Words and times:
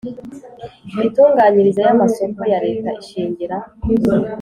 Imitunganyirize 0.93 1.81
y 1.87 1.91
amasoko 1.95 2.39
ya 2.51 2.59
Leta 2.65 2.89
ishingira 3.01 3.55